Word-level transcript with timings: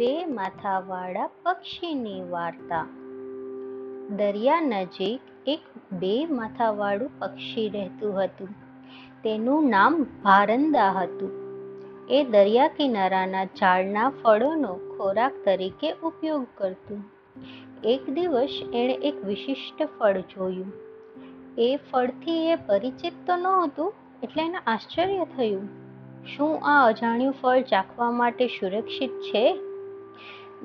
બે 0.00 0.26
માથાવાળા 0.26 1.30
પક્ષીની 1.42 2.22
વાર્તા. 2.30 2.86
દરિયા 4.16 4.60
નજીક 4.60 5.20
એક 5.46 5.60
બે 5.92 6.26
માથાવાળું 6.26 7.18
પક્ષી 7.18 7.68
રહેતું 7.68 8.24
હતું. 8.24 8.48
તેનું 9.24 9.68
નામ 9.68 10.06
ભારંદા 10.22 10.90
હતું. 10.90 11.30
એ 12.10 12.24
દરિયા 12.24 12.68
કિનારાના 12.68 13.44
ઝાડના 13.44 14.10
ફળોનો 14.10 14.74
ખોરાક 14.74 15.32
તરીકે 15.44 15.92
ઉપયોગ 15.92 16.46
કરતું. 16.54 17.04
એક 17.84 18.10
દિવસ 18.10 18.60
એણે 18.74 18.94
એક 18.94 19.24
વિશિષ્ટ 19.24 19.82
ફળ 19.98 20.20
જોયું. 20.20 20.72
એ 21.58 21.78
ફળથી 21.92 22.46
એ 22.46 22.54
પરિચિત 22.54 23.12
તો 23.26 23.36
નહોતું, 23.36 23.94
એટલે 24.22 24.42
એને 24.42 24.58
આશ્ચર્ય 24.66 25.24
થયું. 25.36 25.68
શું 26.26 26.60
આ 26.64 26.86
અજાણ્યું 26.86 27.34
ફળ 27.42 27.60
ચાખવા 27.60 28.10
માટે 28.10 28.46
સુરક્ષિત 28.46 29.10
છે? 29.10 29.69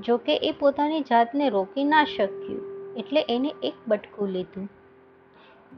જોકે 0.00 0.36
એ 0.36 0.52
પોતાની 0.52 1.00
જાતને 1.00 1.48
રોકી 1.48 1.84
ના 1.84 2.04
શક્યું, 2.04 2.94
એટલે 2.94 3.26
એને 3.28 3.54
એક 3.62 3.74
બટકું 3.88 4.28
લીધું. 4.28 4.68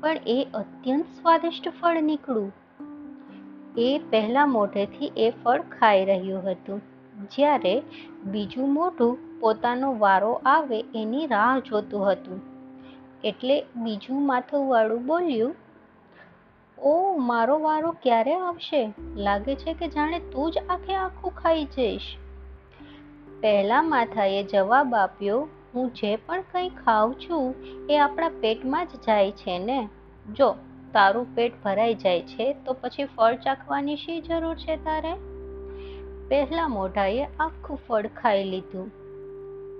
પણ 0.00 0.16
એ 0.26 0.46
અત્યંત 0.54 1.04
સ્વાદિષ્ટ 1.04 1.68
ફળ 1.68 2.02
નીકળ્યું. 2.02 2.52
એ 3.78 4.00
પહેલા 4.10 4.46
મોઢેથી 4.46 5.12
એ 5.16 5.32
ફળ 5.44 5.60
ખાઈ 5.60 6.04
રહ્યું 6.04 6.50
હતું. 6.50 6.82
જ્યારે 7.30 7.82
બીજું 8.24 8.74
મોઢું 8.74 9.40
પોતાનો 9.40 9.96
વારો 9.98 10.40
આવે 10.46 10.84
એની 10.94 11.26
રાહ 11.26 11.58
જોતું 11.58 12.12
હતું. 12.12 12.40
એટલે 13.24 13.66
બીજું 13.76 14.26
માથુંવાળું 14.26 15.06
બોલ્યું, 15.06 15.54
ઓ, 16.78 17.16
મારો 17.16 17.58
વારો 17.58 17.90
ક્યારે 17.90 18.34
આવશે? 18.34 18.94
લાગે 19.16 19.54
છે 19.54 19.74
કે 19.74 19.88
જાણે 19.88 20.18
તું 20.18 20.50
જ 20.50 20.58
આખે 20.68 20.94
આખું 20.94 21.30
ખાઈ 21.30 21.64
જઈશ. 21.64 22.16
પહેલા 23.40 23.82
માથાએ 23.82 24.42
જવાબ 24.42 24.94
આપ્યો, 24.94 25.48
હું 25.74 25.90
જે 25.90 26.16
પણ 26.16 26.40
કંઈ 26.40 26.68
ખાઉં 26.68 27.14
છું 27.14 27.54
એ 27.90 27.98
આપણા 27.98 28.28
પેટમાં 28.28 28.86
જ 28.86 28.90
જાય 28.90 29.32
છે 29.32 29.58
ને? 29.58 29.88
જો, 30.36 30.54
તારું 30.92 31.34
પેટ 31.34 31.64
ભરાઈ 31.64 31.94
જાય 31.94 32.22
છે, 32.22 32.52
તો 32.52 32.72
પછી 32.72 33.04
ફળ 33.04 33.34
ચાખવાની 33.34 33.96
શી 33.96 34.20
જરૂર 34.20 34.54
છે 34.54 34.76
તારે? 34.76 35.14
પહેલા 36.28 36.68
મોઢાએ 36.68 37.24
આખું 37.40 37.80
ફળ 37.88 38.06
ખાઈ 38.06 38.44
લીધું. 38.44 38.90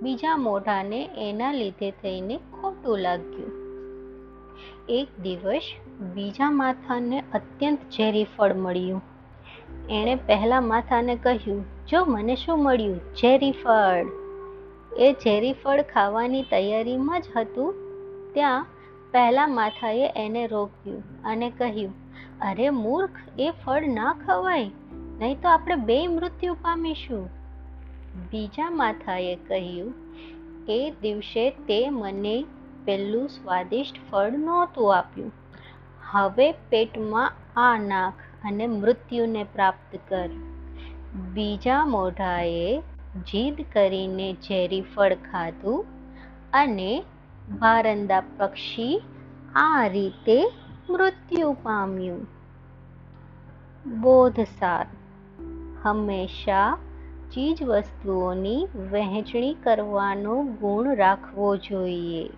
બીજા 0.01 0.37
મોઢાને 0.37 1.09
એના 1.17 1.51
લીધે 1.51 1.91
થઈને 1.91 2.37
ખોટું 2.37 2.97
લાગ્યું. 2.97 3.65
એક 4.89 5.07
દિવસ 5.21 5.61
બીજા 5.99 6.51
માથાને 6.51 7.23
અત્યંત 7.33 7.79
ઝેરી 7.91 8.27
ફળ 8.37 8.53
મળ્યું. 8.53 9.01
એણે 9.89 10.15
પહેલા 10.15 10.61
માથાને 10.61 11.15
કહ્યું 11.15 11.74
જો 11.89 12.05
મને 12.05 12.35
શું 12.35 12.63
મળ્યું? 12.63 12.97
ઝેરી 12.97 13.51
ફળ. 13.51 14.05
એ 14.97 15.13
ઝેરી 15.13 15.53
ફળ 15.53 15.81
ખાવાની 15.81 16.41
તૈયારીમાં 16.41 17.21
જ 17.21 17.25
હતું. 17.37 17.73
ત્યાં 18.33 18.65
પહેલા 19.11 19.47
માથાએ 19.47 20.13
એને 20.15 20.47
રોક્યું 20.47 21.03
અને 21.23 21.49
કહ્યું, 21.49 21.93
અરે 22.39 22.69
મૂર્ખ, 22.69 23.11
એ 23.39 23.51
ફળ 23.65 23.87
ના 23.87 24.15
ખવાય. 24.27 24.71
નહીં 25.19 25.41
તો 25.41 25.49
આપણે 25.49 25.75
બે 25.75 26.07
મૃત્યુ 26.07 26.53
પામીશું. 26.53 27.29
બીજા 28.31 28.69
માથાએ 28.69 29.35
કહ્યું, 29.35 29.93
એ 30.69 30.93
દિવસે 31.01 31.49
તે 31.49 31.89
મને 31.89 32.45
પેલું 32.85 33.27
સ્વાદિષ્ટ 33.27 34.11
ફળ 34.11 34.31
નહોતું 34.31 34.97
આપ્યું. 34.97 35.31
હવે 36.11 36.51
પેટમાં 36.51 37.31
આ 37.55 37.77
નાખ 37.77 38.13
અને 38.43 38.67
મૃત્યુને 38.67 39.43
પ્રાપ્ત 39.43 39.99
કર. 40.09 40.29
બીજા 41.13 41.85
મોઢાએ 41.85 42.83
જીદ 43.17 43.65
કરીને 43.73 44.33
ઝેરી 44.33 44.81
ફળ 44.81 45.13
ખાધું 45.13 45.85
અને 46.53 47.03
ભારંદા 47.59 48.23
પક્ષી 48.37 49.01
આ 49.55 49.87
રીતે 49.87 50.51
મૃત્યુ 50.89 51.53
પામ્યું. 51.63 52.27
બોધસાર. 54.01 54.85
હંમેશા 55.83 56.77
ચીજ 57.31 57.63
વસ્તુઓની 57.63 58.67
વહેંચણી 58.91 59.53
કરવાનો 59.53 60.43
ગુણ 60.43 60.95
રાખવો 60.95 61.57
જોઈએ. 61.57 62.29